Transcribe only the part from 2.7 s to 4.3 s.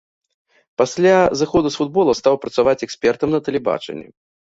экспертам на тэлебачанні.